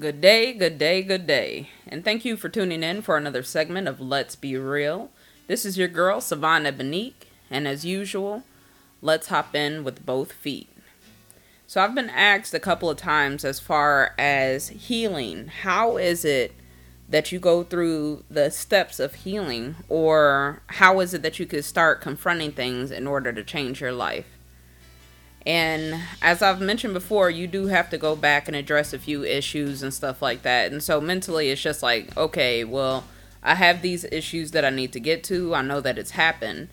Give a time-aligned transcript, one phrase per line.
[0.00, 1.70] Good day, good day, good day.
[1.86, 5.08] And thank you for tuning in for another segment of Let's Be Real.
[5.46, 8.42] This is your girl, Savannah Benique, and as usual,
[9.00, 10.68] let's hop in with both feet.
[11.68, 15.46] So, I've been asked a couple of times as far as healing.
[15.46, 16.56] How is it
[17.08, 21.64] that you go through the steps of healing, or how is it that you could
[21.64, 24.33] start confronting things in order to change your life?
[25.46, 29.24] And as I've mentioned before, you do have to go back and address a few
[29.24, 30.72] issues and stuff like that.
[30.72, 33.04] And so mentally, it's just like, okay, well,
[33.42, 35.54] I have these issues that I need to get to.
[35.54, 36.68] I know that it's happened,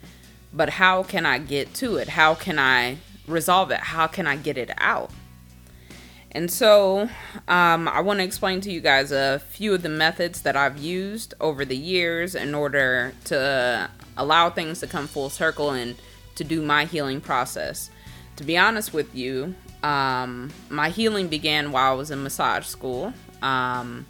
[0.54, 2.10] but how can I get to it?
[2.10, 3.80] How can I resolve it?
[3.80, 5.12] How can I get it out?
[6.34, 7.10] And so,
[7.50, 10.78] um, I want to explain to you guys a few of the methods that I've
[10.78, 15.98] used over the years in order to allow things to come full circle and
[16.36, 17.90] to do my healing process
[18.42, 23.14] to be honest with you, um, my healing began while I was in massage school.
[23.44, 24.08] Um,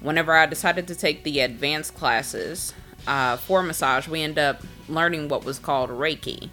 [0.00, 2.72] whenever I decided to take the advanced classes
[3.06, 6.48] uh, for massage, we end up learning what was called Reiki.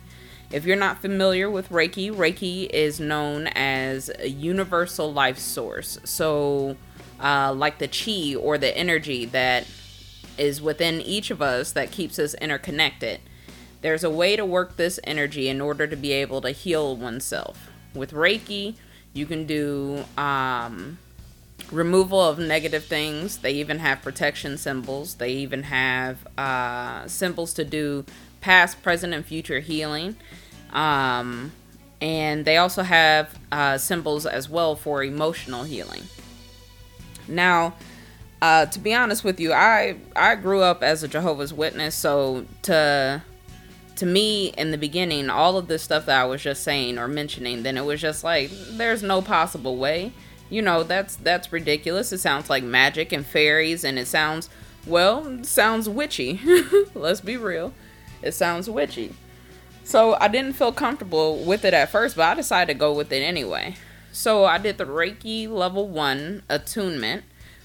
[0.52, 6.00] If you're not familiar with Reiki, Reiki is known as a universal life source.
[6.03, 6.76] So,
[7.22, 9.66] uh, like the chi or the energy that
[10.38, 13.22] is within each of us that keeps us interconnected.
[13.81, 17.70] There's a way to work this energy in order to be able to heal oneself.
[17.94, 18.75] With Reiki,
[19.14, 20.97] you can do um,
[21.72, 23.38] removal of negative things.
[23.38, 25.16] They even have protection symbols.
[25.16, 28.06] They even have uh, symbols to do
[28.42, 30.16] past, present, and future healing.
[30.72, 31.52] Um,
[32.02, 36.03] and they also have uh, symbols as well for emotional healing.
[37.28, 37.75] Now,
[38.41, 42.45] uh, to be honest with you, I I grew up as a Jehovah's Witness, so
[42.64, 43.23] to
[43.98, 47.08] to me in the beginning, all of this stuff that I was just saying or
[47.08, 50.14] mentioning, then it was just like there's no possible way.
[50.50, 52.14] You know, that's that's ridiculous.
[52.14, 54.50] It sounds like magic and fairies and it sounds
[54.86, 56.40] well, sounds witchy.
[56.94, 57.73] Let's be real.
[58.22, 59.14] It sounds witchy.
[59.84, 63.12] So I didn't feel comfortable with it at first, but I decided to go with
[63.12, 63.75] it anyway.
[64.12, 67.24] So I did the Reiki level 1 attunement,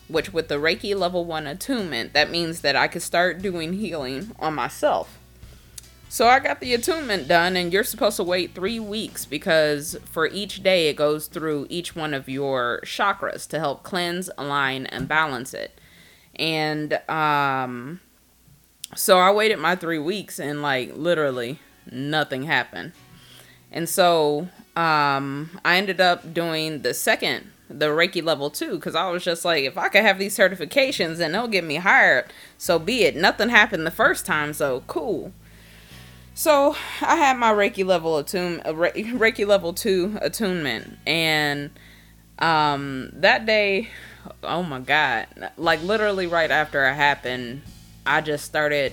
[0.08, 4.32] which with the Reiki level 1 attunement, that means that I could start doing healing
[4.38, 5.18] on myself.
[6.12, 10.26] So I got the attunement done, and you're supposed to wait three weeks because for
[10.26, 15.08] each day it goes through each one of your chakras to help cleanse, align, and
[15.08, 15.80] balance it.
[16.36, 18.00] And um,
[18.94, 22.92] so I waited my three weeks, and like literally nothing happened.
[23.70, 29.08] And so um, I ended up doing the second, the Reiki level two, because I
[29.10, 32.26] was just like, if I could have these certifications and they'll get me hired,
[32.58, 33.16] so be it.
[33.16, 35.32] Nothing happened the first time, so cool.
[36.34, 41.70] So I had my Reiki level attune, uh, Reiki level two attunement, and
[42.38, 43.88] um, that day,
[44.42, 45.26] oh my god,
[45.58, 47.62] like literally right after it happened,
[48.06, 48.92] I just started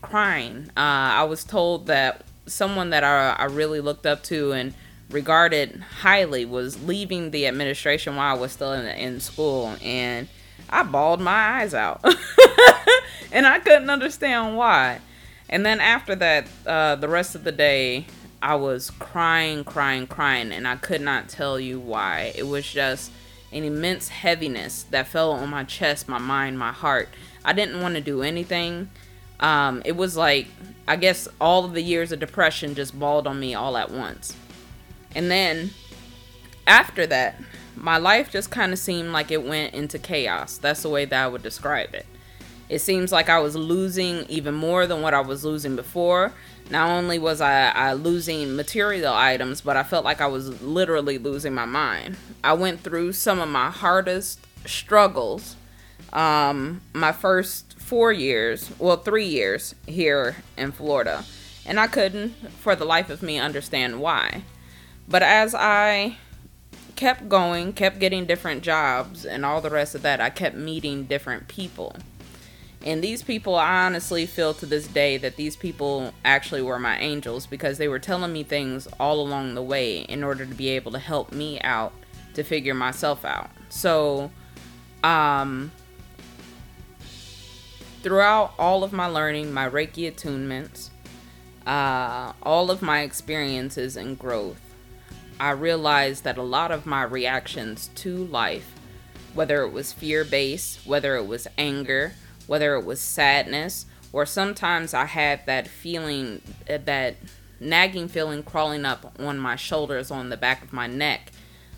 [0.00, 0.70] crying.
[0.76, 4.72] Uh, I was told that someone that I, I really looked up to and
[5.10, 10.26] regarded highly was leaving the administration while I was still in, in school, and
[10.70, 12.02] I bawled my eyes out,
[13.32, 15.00] and I couldn't understand why.
[15.48, 18.06] And then after that, uh, the rest of the day,
[18.42, 22.32] I was crying, crying, crying, and I could not tell you why.
[22.36, 23.10] It was just
[23.50, 27.08] an immense heaviness that fell on my chest, my mind, my heart.
[27.44, 28.90] I didn't want to do anything.
[29.40, 30.48] Um, it was like,
[30.86, 34.36] I guess all of the years of depression just balled on me all at once.
[35.14, 35.70] And then
[36.66, 37.40] after that,
[37.74, 40.58] my life just kind of seemed like it went into chaos.
[40.58, 42.06] That's the way that I would describe it.
[42.68, 46.32] It seems like I was losing even more than what I was losing before.
[46.70, 51.16] Not only was I, I losing material items, but I felt like I was literally
[51.16, 52.16] losing my mind.
[52.44, 55.56] I went through some of my hardest struggles
[56.12, 61.24] um, my first four years, well, three years here in Florida.
[61.66, 64.42] And I couldn't, for the life of me, understand why.
[65.06, 66.16] But as I
[66.96, 71.04] kept going, kept getting different jobs, and all the rest of that, I kept meeting
[71.04, 71.96] different people.
[72.84, 76.98] And these people, I honestly feel to this day that these people actually were my
[76.98, 80.68] angels because they were telling me things all along the way in order to be
[80.68, 81.92] able to help me out
[82.34, 83.50] to figure myself out.
[83.68, 84.30] So,
[85.02, 85.72] um,
[88.02, 90.90] throughout all of my learning, my Reiki attunements,
[91.66, 94.60] uh, all of my experiences and growth,
[95.40, 98.72] I realized that a lot of my reactions to life,
[99.34, 102.14] whether it was fear based, whether it was anger,
[102.48, 107.16] whether it was sadness or sometimes I had that feeling, uh, that
[107.60, 111.30] nagging feeling crawling up on my shoulders, on the back of my neck.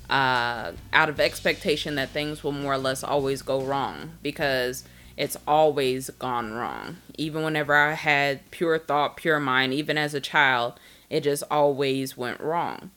[0.09, 4.85] uh, out of expectation that things will more or less always go wrong because
[5.17, 6.97] it's always gone wrong.
[7.17, 12.17] Even whenever I had pure thought, pure mind, even as a child, it just always
[12.17, 12.91] went wrong.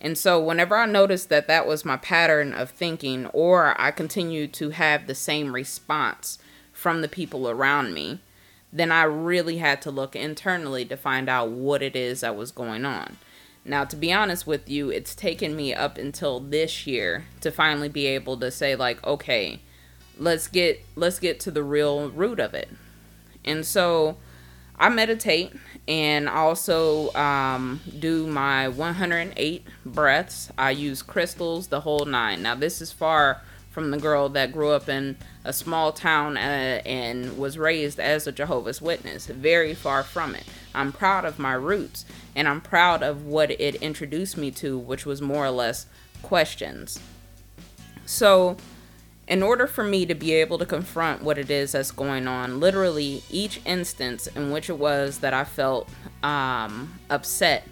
[0.00, 4.52] And so, whenever I noticed that that was my pattern of thinking, or I continued
[4.54, 6.38] to have the same response
[6.84, 8.18] from the people around me,
[8.70, 12.50] then I really had to look internally to find out what it is that was
[12.50, 13.16] going on.
[13.64, 17.88] Now, to be honest with you, it's taken me up until this year to finally
[17.88, 19.60] be able to say like, okay,
[20.18, 22.68] let's get let's get to the real root of it.
[23.46, 24.18] And so
[24.78, 25.54] I meditate
[25.88, 30.52] and also um, do my 108 breaths.
[30.58, 32.42] I use crystals, the whole nine.
[32.42, 33.40] Now, this is far
[33.70, 38.26] from the girl that grew up in a small town uh, and was raised as
[38.26, 39.26] a Jehovah's Witness.
[39.26, 40.44] Very far from it.
[40.74, 42.04] I'm proud of my roots
[42.34, 45.86] and I'm proud of what it introduced me to, which was more or less
[46.22, 46.98] questions.
[48.06, 48.56] So,
[49.26, 52.60] in order for me to be able to confront what it is that's going on,
[52.60, 55.88] literally each instance in which it was that I felt
[56.22, 57.66] um, upset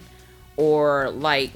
[0.57, 1.51] or like,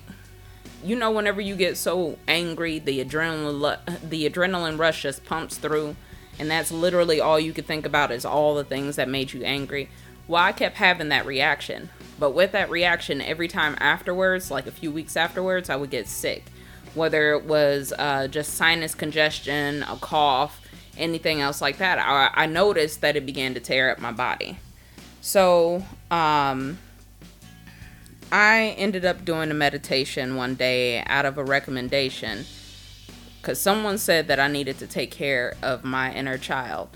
[0.84, 5.96] you know, whenever you get so angry, the adrenaline the adrenaline rush just pumps through,
[6.38, 9.42] and that's literally all you could think about is all the things that made you
[9.42, 9.88] angry.
[10.28, 11.88] Well, I kept having that reaction,
[12.18, 16.08] but with that reaction, every time afterwards, like a few weeks afterwards, I would get
[16.08, 16.44] sick
[16.96, 20.60] whether it was uh, just sinus congestion, a cough,
[20.96, 21.98] anything else like that.
[21.98, 24.58] I, I noticed that it began to tear up my body.
[25.20, 26.78] So, um,
[28.32, 32.44] I ended up doing a meditation one day out of a recommendation
[33.40, 36.88] because someone said that I needed to take care of my inner child.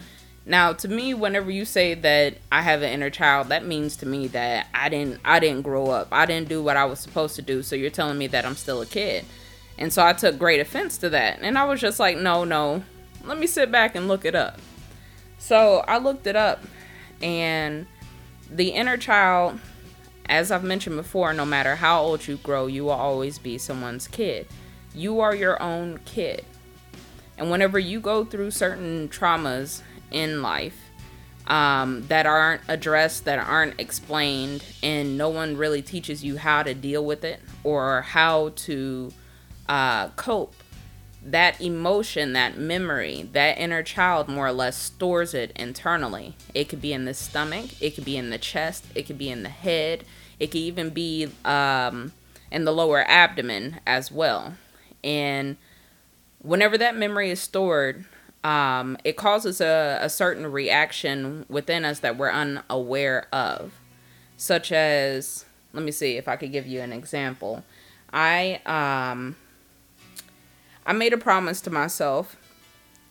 [0.45, 4.07] Now, to me, whenever you say that I have an inner child, that means to
[4.07, 6.09] me that I didn't I didn't grow up.
[6.11, 7.63] I didn't do what I was supposed to do.
[7.63, 9.25] So you're telling me that I'm still a kid.
[9.79, 11.39] And so I took great offense to that.
[11.41, 12.83] And I was just like, no, no,
[13.25, 14.59] let me sit back and look it up.
[15.39, 16.63] So I looked it up,
[17.23, 17.87] and
[18.51, 19.59] the inner child,
[20.31, 24.07] as I've mentioned before, no matter how old you grow, you will always be someone's
[24.07, 24.47] kid.
[24.95, 26.45] You are your own kid.
[27.37, 29.83] And whenever you go through certain traumas
[30.13, 30.79] in life
[31.49, 36.75] um, that aren't addressed, that aren't explained, and no one really teaches you how to
[36.75, 39.13] deal with it or how to
[39.69, 40.55] uh, cope,
[41.25, 46.37] that emotion, that memory, that inner child more or less stores it internally.
[46.55, 49.29] It could be in the stomach, it could be in the chest, it could be
[49.29, 50.05] in the head,
[50.41, 52.13] it could even be um,
[52.51, 54.55] in the lower abdomen as well.
[55.05, 55.57] And
[56.43, 58.07] whenever that memory is stored,
[58.43, 63.75] um, it causes a, a certain reaction within us that we're unaware of,
[64.37, 67.63] such as, let me see if I could give you an example.
[68.13, 69.37] I um,
[70.87, 72.37] I made a promise to myself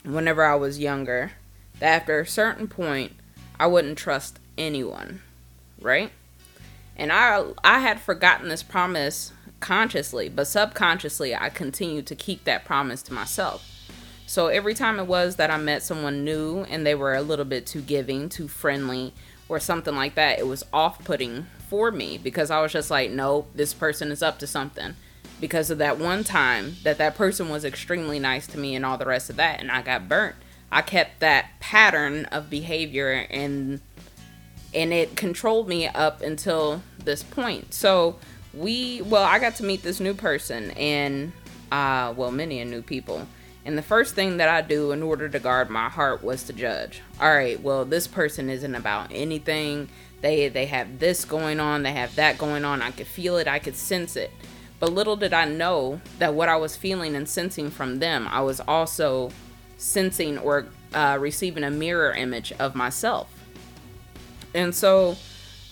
[0.04, 1.34] whenever I was younger
[1.80, 3.14] that after a certain point
[3.60, 5.22] I wouldn't trust anyone,
[5.80, 6.12] right?
[7.00, 9.32] And I I had forgotten this promise
[9.62, 13.66] consciously, but subconsciously I continued to keep that promise to myself.
[14.28, 17.46] So every time it was that I met someone new and they were a little
[17.46, 19.14] bit too giving, too friendly,
[19.48, 23.10] or something like that, it was off putting for me because I was just like,
[23.10, 24.96] no, this person is up to something
[25.42, 28.98] because of that one time that that person was extremely nice to me and all
[28.98, 30.36] the rest of that and I got burnt.
[30.72, 33.80] I kept that pattern of behavior and
[34.74, 37.74] and it controlled me up until this point.
[37.74, 38.18] So
[38.54, 41.32] we well, I got to meet this new person and
[41.72, 43.28] uh well, many new people.
[43.66, 46.54] And the first thing that I do in order to guard my heart was to
[46.54, 47.02] judge.
[47.20, 49.90] All right, well, this person isn't about anything.
[50.22, 52.82] They they have this going on, they have that going on.
[52.82, 54.32] I could feel it, I could sense it.
[54.80, 58.42] But little did I know that what I was feeling and sensing from them, I
[58.42, 59.32] was also
[59.78, 63.39] sensing or uh, receiving a mirror image of myself.
[64.54, 65.18] And so,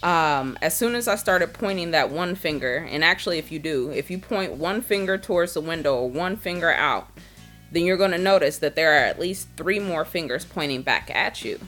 [0.03, 3.89] um, as soon as I started pointing that one finger, and actually, if you do,
[3.91, 7.09] if you point one finger towards the window or one finger out,
[7.71, 11.09] then you're going to notice that there are at least three more fingers pointing back
[11.13, 11.59] at you.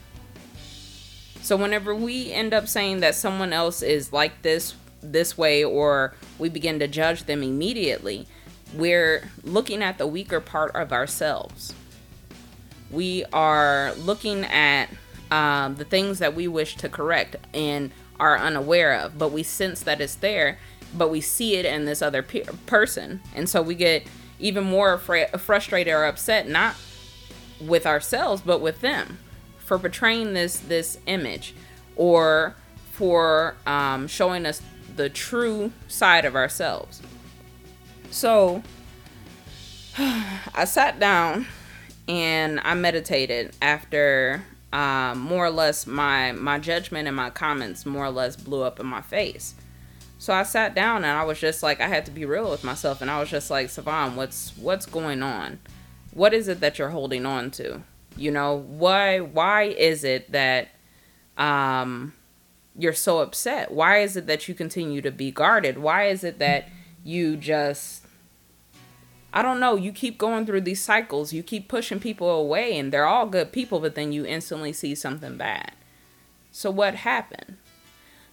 [1.42, 6.14] So, whenever we end up saying that someone else is like this, this way or
[6.38, 8.28] we begin to judge them immediately,
[8.76, 11.74] we're looking at the weaker part of ourselves.
[12.92, 14.90] We are looking at
[15.32, 19.82] um, the things that we wish to correct and are unaware of, but we sense
[19.84, 20.58] that it's there,
[20.98, 23.22] but we see it in this other pe- person.
[23.34, 24.04] And so we get
[24.40, 26.76] even more frustrated or upset, not
[27.62, 29.20] with ourselves, but with them
[29.58, 31.54] for portraying this, this image
[31.96, 32.56] or
[32.92, 34.62] for um, showing us
[34.96, 37.02] the true side of ourselves.
[38.12, 38.64] So,
[39.98, 41.48] I sat down
[42.08, 48.06] and I meditated after um, more or less my my judgment and my comments more
[48.06, 49.56] or less blew up in my face.
[50.20, 52.64] So I sat down and I was just like I had to be real with
[52.64, 55.60] myself and I was just like Savon, what's what's going on?
[56.14, 57.84] What is it that you're holding on to?
[58.16, 60.70] You know, why why is it that
[61.38, 62.14] um
[62.78, 63.72] you're so upset?
[63.72, 65.78] Why is it that you continue to be guarded?
[65.78, 66.68] Why is it that
[67.04, 68.06] you just
[69.32, 71.34] I don't know, you keep going through these cycles.
[71.34, 74.96] You keep pushing people away and they're all good people, but then you instantly see
[74.96, 75.74] something bad.
[76.52, 77.58] So what happened?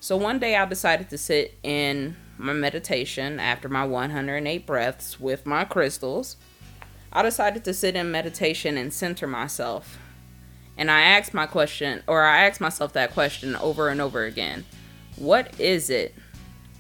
[0.00, 5.44] So one day I decided to sit in my meditation after my 108 breaths with
[5.44, 6.36] my crystals.
[7.12, 9.98] I decided to sit in meditation and center myself.
[10.78, 14.64] And I asked my question, or I asked myself that question over and over again.
[15.16, 16.14] What is it?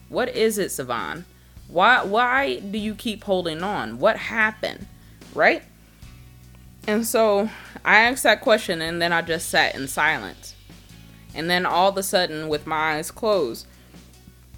[0.08, 1.24] What is it, Savon?
[1.68, 3.98] Why why do you keep holding on?
[3.98, 4.86] What happened?
[5.34, 5.62] Right?
[6.86, 7.50] And so
[7.84, 10.54] I asked that question and then I just sat in silence.
[11.34, 13.66] And then all of a sudden, with my eyes closed,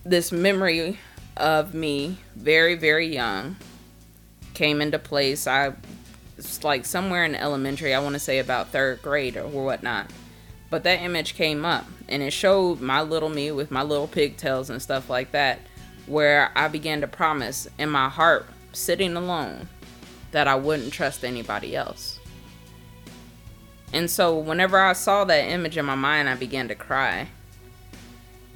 [0.04, 0.98] this memory
[1.36, 3.56] of me, very, very young,
[4.54, 5.46] came into place.
[5.46, 5.72] I
[6.36, 10.10] it's like somewhere in elementary, I want to say about third grade or whatnot.
[10.70, 14.70] But that image came up and it showed my little me with my little pigtails
[14.70, 15.58] and stuff like that
[16.08, 19.68] where I began to promise in my heart, sitting alone,
[20.30, 22.18] that I wouldn't trust anybody else.
[23.92, 27.28] And so, whenever I saw that image in my mind, I began to cry.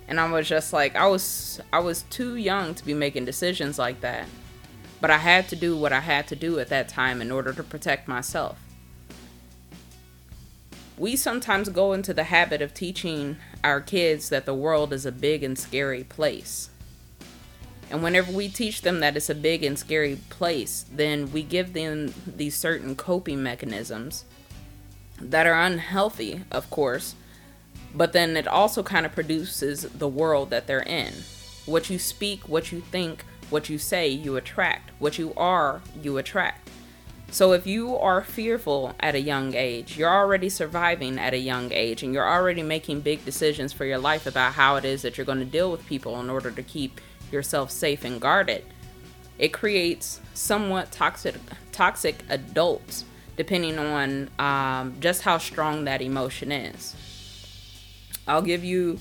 [0.08, 3.78] And I was just like, I was, I was too young to be making decisions
[3.78, 4.26] like that.
[5.00, 7.52] But I had to do what I had to do at that time in order
[7.54, 8.58] to protect myself.
[10.98, 15.12] We sometimes go into the habit of teaching our kids that the world is a
[15.12, 16.68] big and scary place.
[17.92, 21.74] And whenever we teach them that it's a big and scary place, then we give
[21.74, 24.24] them these certain coping mechanisms
[25.20, 27.14] that are unhealthy, of course,
[27.94, 31.12] but then it also kind of produces the world that they're in.
[31.66, 34.90] What you speak, what you think, what you say, you attract.
[34.98, 36.70] What you are, you attract.
[37.30, 41.70] So if you are fearful at a young age, you're already surviving at a young
[41.72, 45.18] age, and you're already making big decisions for your life about how it is that
[45.18, 46.98] you're going to deal with people in order to keep
[47.32, 48.64] yourself safe and guarded.
[49.38, 51.36] It creates somewhat toxic
[51.72, 53.04] toxic adults
[53.36, 56.94] depending on um, just how strong that emotion is.
[58.28, 58.98] I'll give you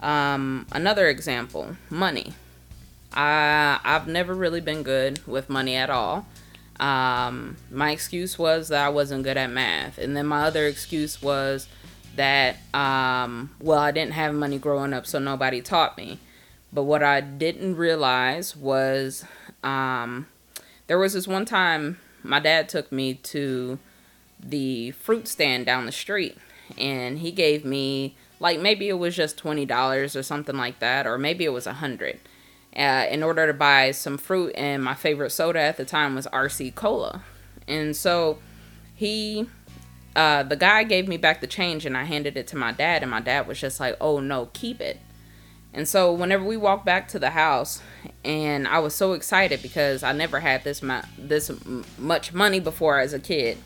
[0.00, 2.32] um, another example money.
[3.12, 6.26] I, I've never really been good with money at all.
[6.80, 9.98] Um, my excuse was that I wasn't good at math.
[9.98, 11.68] And then my other excuse was
[12.16, 16.18] that, um, well, I didn't have money growing up, so nobody taught me.
[16.72, 19.24] But what I didn't realize was
[19.62, 20.26] um,
[20.86, 23.78] there was this one time my dad took me to
[24.40, 26.36] the fruit stand down the street
[26.78, 31.18] and he gave me like maybe it was just $20 or something like that or
[31.18, 32.18] maybe it was a hundred
[32.76, 36.26] uh, in order to buy some fruit and my favorite soda at the time was
[36.28, 37.22] rc cola.
[37.68, 38.38] And so
[38.94, 39.46] he
[40.14, 43.02] uh, the guy gave me back the change and i handed it to my dad
[43.02, 44.98] and my dad was just like oh no keep it
[45.74, 47.82] and so whenever we walked back to the house,
[48.24, 51.50] and I was so excited because I never had this mu- this
[51.98, 53.58] much money before as a kid.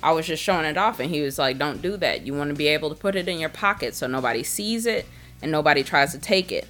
[0.00, 2.24] I was just showing it off, and he was like, "Don't do that.
[2.24, 5.06] You want to be able to put it in your pocket so nobody sees it
[5.42, 6.68] and nobody tries to take it."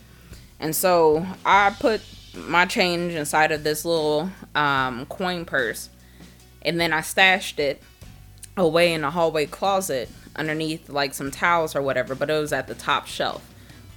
[0.59, 2.01] And so I put
[2.35, 5.91] my change inside of this little um, coin purse,
[6.63, 7.83] and then I stashed it
[8.57, 12.15] away in a hallway closet underneath like some towels or whatever.
[12.15, 13.43] But it was at the top shelf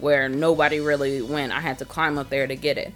[0.01, 1.51] where nobody really went.
[1.51, 2.93] I had to climb up there to get it.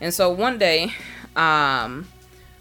[0.00, 0.92] And so one day,
[1.36, 2.08] um,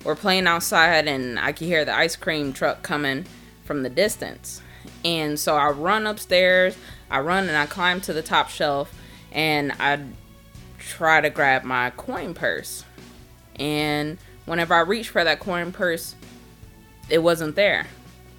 [0.04, 3.26] we're playing outside and I can hear the ice cream truck coming
[3.66, 4.62] from the distance.
[5.04, 6.78] And so I run upstairs,
[7.10, 8.94] I run and I climb to the top shelf
[9.32, 10.00] and I
[10.80, 12.84] try to grab my coin purse.
[13.56, 16.16] And whenever I reach for that coin purse,
[17.10, 17.88] it wasn't there.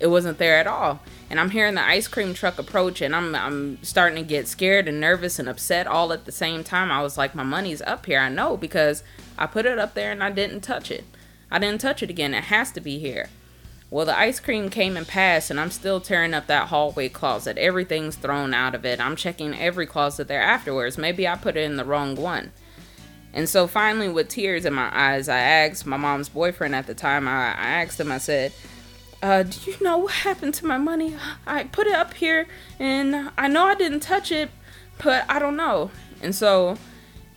[0.00, 1.00] It wasn't there at all
[1.32, 4.86] and I'm hearing the ice cream truck approach and I'm I'm starting to get scared
[4.86, 6.92] and nervous and upset all at the same time.
[6.92, 8.20] I was like my money's up here.
[8.20, 9.02] I know because
[9.38, 11.04] I put it up there and I didn't touch it.
[11.50, 12.34] I didn't touch it again.
[12.34, 13.30] It has to be here.
[13.88, 17.58] Well, the ice cream came and passed, and I'm still tearing up that hallway closet.
[17.58, 19.00] Everything's thrown out of it.
[19.00, 20.96] I'm checking every closet there afterwards.
[20.96, 22.52] Maybe I put it in the wrong one.
[23.34, 26.94] And so finally, with tears in my eyes, I asked my mom's boyfriend at the
[26.94, 28.52] time, I, I asked him, I said,
[29.22, 31.16] uh, do you know what happened to my money?
[31.46, 32.46] I put it up here
[32.78, 34.50] and I know I didn't touch it,
[35.02, 35.92] but I don't know.
[36.20, 36.76] And so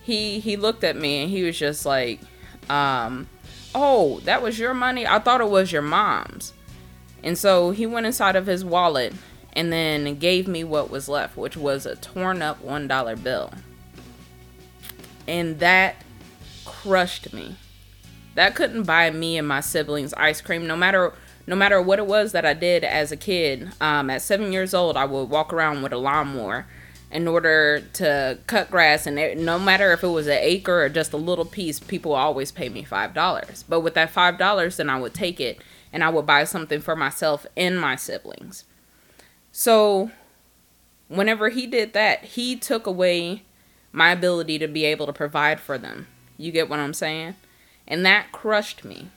[0.01, 2.19] he he looked at me and he was just like,
[2.69, 3.29] um,
[3.75, 5.05] Oh, that was your money?
[5.05, 6.53] I thought it was your mom's.
[7.23, 9.13] And so he went inside of his wallet
[9.53, 13.51] and then gave me what was left, which was a torn up $1 bill.
[15.27, 15.95] And that
[16.65, 17.57] crushed me.
[18.35, 21.13] That couldn't buy me and my siblings ice cream, no matter
[21.47, 23.69] no matter what it was that I did as a kid.
[23.79, 26.65] Um, at seven years old, I would walk around with a lawnmower
[27.11, 30.89] in order to cut grass, and it, no matter if it was an acre or
[30.89, 33.63] just a little piece, people always pay me five dollars.
[33.69, 35.61] But with that five dollars, then I would take it
[35.93, 38.65] and I would buy something for myself and my siblings.
[39.51, 40.11] So,
[41.07, 43.43] whenever he did that, he took away
[43.93, 46.07] my ability to be able to provide for them.
[46.37, 47.35] You get what I'm saying?
[47.87, 49.07] And that crushed me.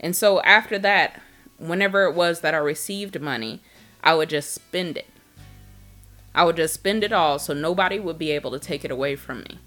[0.00, 1.20] And so after that,
[1.62, 3.60] whenever it was that I received money,
[4.02, 5.06] I would just spend it.
[6.34, 9.16] I would just spend it all so nobody would be able to take it away
[9.16, 9.58] from me.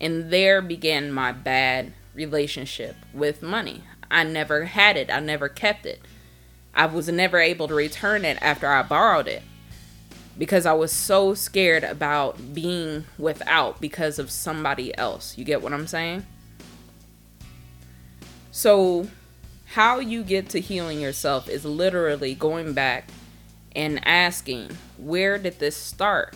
[0.00, 3.82] And there began my bad relationship with money.
[4.10, 6.00] I never had it, I never kept it.
[6.74, 9.42] I was never able to return it after I borrowed it
[10.38, 15.36] because I was so scared about being without because of somebody else.
[15.38, 16.26] You get what I'm saying?
[18.50, 19.08] So,
[19.66, 23.08] how you get to healing yourself is literally going back
[23.74, 26.34] and asking, where did this start?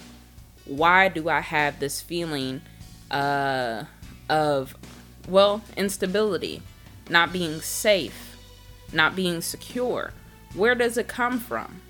[0.66, 2.60] Why do I have this feeling
[3.10, 3.84] uh,
[4.28, 4.76] of,
[5.28, 6.62] well, instability,
[7.08, 8.36] not being safe,
[8.92, 10.12] not being secure?
[10.54, 11.80] Where does it come from?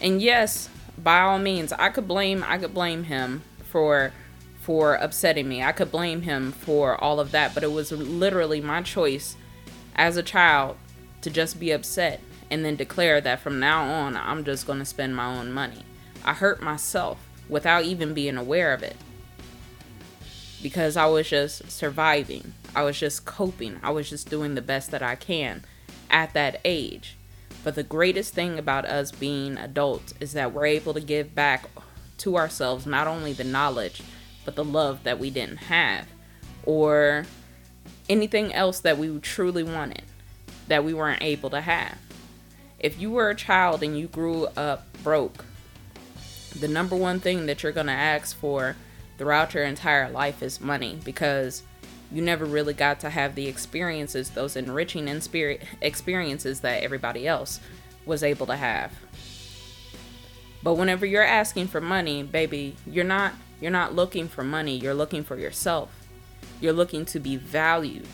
[0.00, 4.12] And yes, by all means, I could blame I could blame him for
[4.60, 5.62] for upsetting me.
[5.62, 9.36] I could blame him for all of that, but it was literally my choice
[9.96, 10.76] as a child
[11.22, 12.20] to just be upset
[12.50, 15.84] and then declare that from now on I'm just going to spend my own money.
[16.24, 17.18] I hurt myself
[17.48, 18.96] without even being aware of it.
[20.62, 22.54] Because I was just surviving.
[22.74, 23.80] I was just coping.
[23.82, 25.64] I was just doing the best that I can
[26.10, 27.16] at that age.
[27.62, 31.68] But the greatest thing about us being adults is that we're able to give back
[32.18, 34.02] to ourselves not only the knowledge,
[34.44, 36.06] but the love that we didn't have,
[36.64, 37.24] or
[38.10, 40.02] anything else that we truly wanted
[40.66, 41.96] that we weren't able to have.
[42.78, 45.44] If you were a child and you grew up broke,
[46.58, 48.76] the number one thing that you're going to ask for
[49.16, 51.62] throughout your entire life is money because
[52.10, 55.06] you never really got to have the experiences, those enriching
[55.80, 57.60] experiences that everybody else
[58.06, 58.92] was able to have.
[60.62, 64.94] But whenever you're asking for money, baby, you're not you're not looking for money, you're
[64.94, 65.99] looking for yourself.
[66.60, 68.08] You're looking to be valued.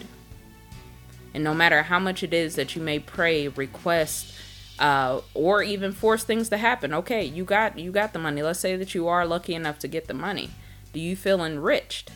[1.34, 4.32] And no matter how much it is that you may pray, request,
[4.78, 8.42] uh, or even force things to happen, okay, you got you got the money.
[8.42, 10.50] Let's say that you are lucky enough to get the money.
[10.92, 12.10] Do you feel enriched?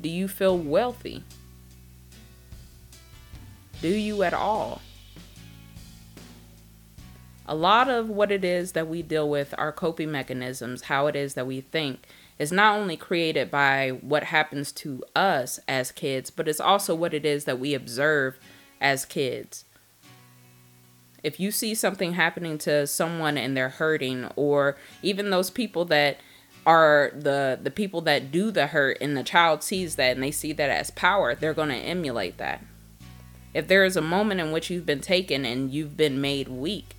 [0.00, 1.24] Do you feel wealthy?
[3.82, 4.80] Do you at all?
[7.46, 11.14] A lot of what it is that we deal with, are coping mechanisms, how it
[11.14, 12.00] is that we think,
[12.38, 17.14] is not only created by what happens to us as kids, but it's also what
[17.14, 18.38] it is that we observe
[18.80, 19.64] as kids.
[21.22, 26.18] If you see something happening to someone and they're hurting, or even those people that
[26.66, 30.32] are the the people that do the hurt and the child sees that and they
[30.32, 32.62] see that as power they're going to emulate that
[33.54, 36.96] if there is a moment in which you've been taken and you've been made weak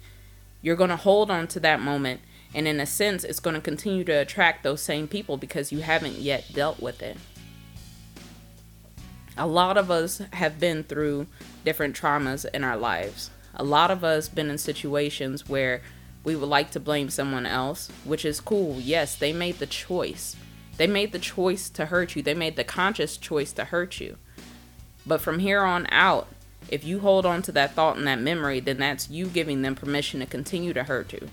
[0.62, 2.22] you're going to hold on to that moment
[2.54, 5.80] and in a sense it's going to continue to attract those same people because you
[5.80, 7.18] haven't yet dealt with it
[9.38, 11.28] a lot of us have been through
[11.64, 15.82] different traumas in our lives a lot of us been in situations where
[16.28, 18.82] we would like to blame someone else, which is cool.
[18.82, 20.36] Yes, they made the choice.
[20.76, 22.22] They made the choice to hurt you.
[22.22, 24.18] They made the conscious choice to hurt you.
[25.06, 26.28] But from here on out,
[26.70, 29.74] if you hold on to that thought and that memory, then that's you giving them
[29.74, 31.30] permission to continue to hurt you.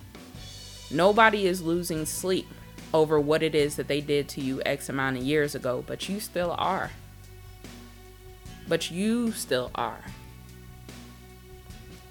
[0.94, 2.46] Nobody is losing sleep
[2.92, 6.08] over what it is that they did to you X amount of years ago, but
[6.08, 6.92] you still are.
[8.68, 10.04] But you still are.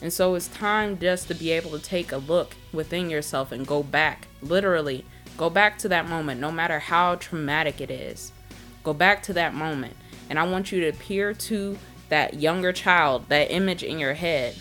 [0.02, 3.66] And so it's time just to be able to take a look within yourself and
[3.66, 5.06] go back, literally,
[5.38, 8.34] go back to that moment, no matter how traumatic it is.
[8.84, 9.96] Go back to that moment.
[10.30, 11.78] And I want you to peer to
[12.10, 14.58] that younger child, that image in your head.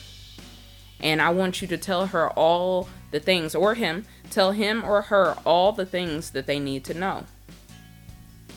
[1.01, 5.03] And I want you to tell her all the things, or him, tell him or
[5.03, 7.25] her all the things that they need to know.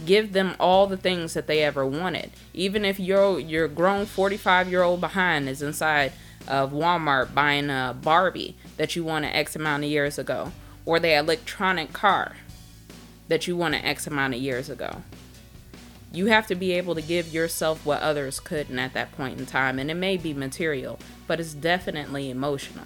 [0.05, 2.31] Give them all the things that they ever wanted.
[2.53, 6.11] Even if your your grown 45 year old behind is inside
[6.47, 10.51] of Walmart buying a Barbie that you wanted X amount of years ago,
[10.85, 12.35] or the electronic car
[13.27, 15.01] that you wanted X amount of years ago.
[16.11, 19.45] You have to be able to give yourself what others couldn't at that point in
[19.45, 22.85] time, and it may be material, but it's definitely emotional.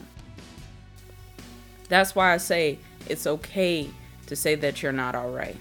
[1.89, 3.89] That's why I say it's okay
[4.28, 5.58] to say that you're not all right.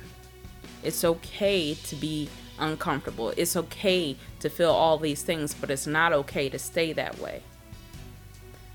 [0.83, 3.33] It's okay to be uncomfortable.
[3.37, 7.43] It's okay to feel all these things, but it's not okay to stay that way.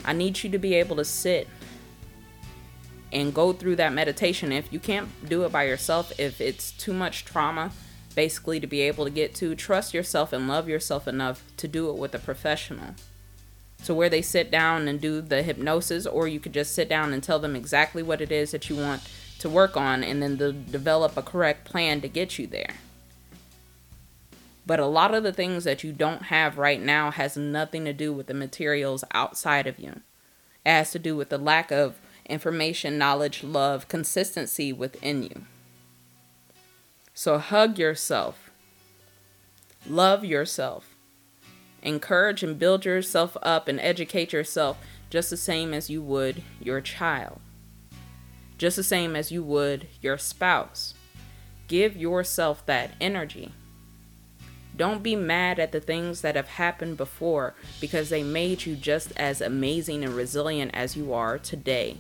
[0.04, 1.48] I need you to be able to sit
[3.12, 4.52] and go through that meditation.
[4.52, 7.72] If you can't do it by yourself, if it's too much trauma,
[8.16, 11.90] basically to be able to get to, trust yourself and love yourself enough to do
[11.90, 12.96] it with a professional.
[13.84, 17.12] So, where they sit down and do the hypnosis, or you could just sit down
[17.12, 19.02] and tell them exactly what it is that you want
[19.40, 22.76] to work on, and then the, develop a correct plan to get you there.
[24.66, 27.92] But a lot of the things that you don't have right now has nothing to
[27.92, 30.00] do with the materials outside of you.
[30.66, 35.42] It has to do with the lack of information, knowledge, love, consistency within you.
[37.14, 38.50] So hug yourself,
[39.86, 40.93] love yourself,
[41.84, 44.78] encourage and build yourself up and educate yourself
[45.10, 47.40] just the same as you would your child,
[48.58, 50.96] just the same as you would your spouse.
[51.68, 53.52] Give yourself that energy.
[54.76, 59.12] Don't be mad at the things that have happened before because they made you just
[59.16, 61.98] as amazing and resilient as you are today.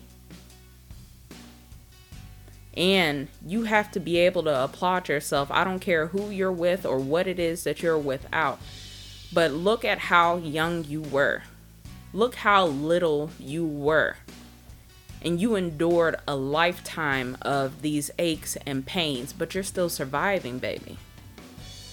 [2.76, 5.52] And you have to be able to applaud yourself.
[5.52, 8.60] I don't care who you're with or what it is that you're without.
[9.34, 11.44] But look at how young you were.
[12.14, 14.18] Look how little you were.
[15.22, 20.98] And you endured a lifetime of these aches and pains, but you're still surviving, baby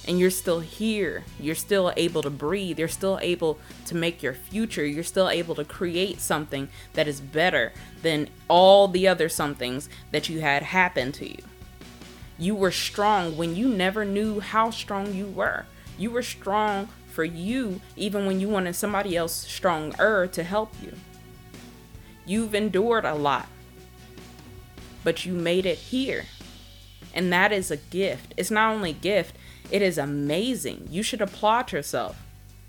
[0.06, 1.24] and you're still here.
[1.38, 2.78] You're still able to breathe.
[2.78, 4.84] You're still able to make your future.
[4.84, 7.72] You're still able to create something that is better
[8.02, 11.42] than all the other somethings that you had happen to you.
[12.38, 15.66] You were strong when you never knew how strong you were.
[15.98, 16.88] You were strong
[17.20, 20.94] for you even when you wanted somebody else stronger to help you.
[22.24, 23.46] You've endured a lot,
[25.04, 26.24] but you made it here.
[27.12, 28.32] And that is a gift.
[28.38, 29.36] It's not only a gift,
[29.70, 30.88] it is amazing.
[30.90, 32.16] You should applaud yourself.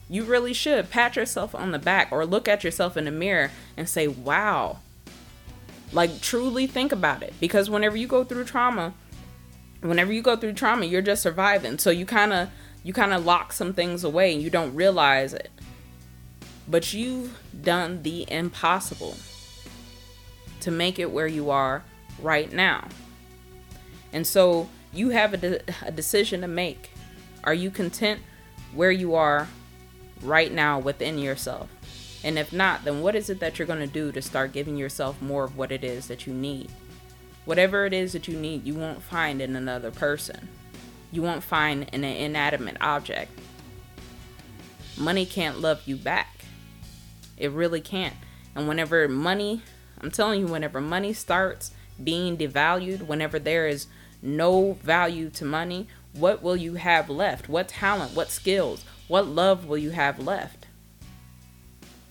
[0.10, 3.52] You really should pat yourself on the back or look at yourself in the mirror
[3.78, 4.80] and say, wow.
[5.94, 7.34] Like, truly think about it.
[7.40, 8.96] Because whenever you go through trauma,
[9.80, 11.78] whenever you go through trauma, you're just surviving.
[11.78, 12.50] So you kind of
[12.84, 15.52] you kind of lock some things away and you don't realize it.
[16.68, 19.16] But you've done the impossible
[20.62, 21.84] to make it where you are
[22.20, 22.88] right now.
[24.14, 26.92] And so you have a, de- a decision to make.
[27.44, 28.20] Are you content
[28.74, 29.48] where you are
[30.22, 31.70] right now within yourself?
[32.24, 34.78] And if not, then what is it that you're going to do to start giving
[34.78, 36.70] yourself more of what it is that you need?
[37.46, 40.48] Whatever it is that you need, you won't find in another person.
[41.12, 43.32] You won't find in an inanimate object.
[44.98, 46.46] Money can't love you back.
[47.38, 48.16] It really can't.
[48.56, 49.62] And whenever money,
[50.00, 51.72] I'm telling you, whenever money starts
[52.02, 53.88] being devalued, whenever there is
[54.22, 57.50] no value to money, what will you have left?
[57.50, 60.68] What talent, what skills, what love will you have left?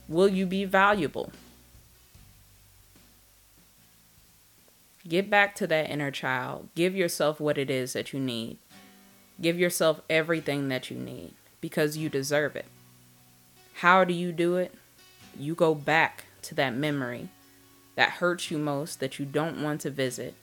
[0.08, 1.32] Will you be valuable?
[5.06, 6.68] Get back to that inner child.
[6.74, 8.58] Give yourself what it is that you need.
[9.40, 12.66] Give yourself everything that you need because you deserve it.
[13.74, 14.74] How do you do it?
[15.38, 17.28] You go back to that memory
[17.96, 20.34] that hurts you most, that you don't want to visit,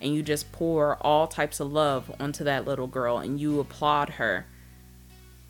[0.00, 4.10] and you just pour all types of love onto that little girl and you applaud
[4.10, 4.46] her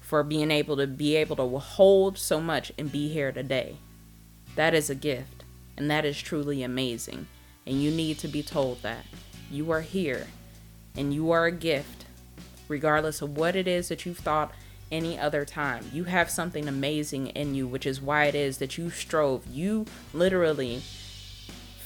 [0.00, 3.76] for being able to be able to hold so much and be here today.
[4.54, 5.44] That is a gift
[5.76, 7.26] and that is truly amazing.
[7.66, 9.04] And you need to be told that
[9.50, 10.28] you are here
[10.96, 12.05] and you are a gift,
[12.68, 14.52] regardless of what it is that you've thought
[14.90, 15.84] any other time.
[15.92, 19.46] You have something amazing in you, which is why it is that you strove.
[19.46, 20.82] You literally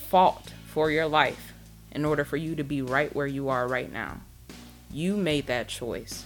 [0.09, 1.53] fought for your life
[1.93, 4.21] in order for you to be right where you are right now.
[4.93, 6.25] You made that choice.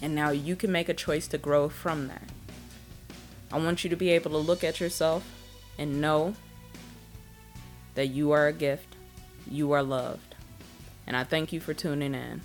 [0.00, 2.28] And now you can make a choice to grow from that.
[3.52, 5.24] I want you to be able to look at yourself
[5.78, 6.34] and know
[7.94, 8.96] that you are a gift,
[9.48, 10.34] you are loved.
[11.06, 12.40] And I thank you for tuning in.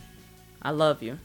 [0.61, 1.19] I love you.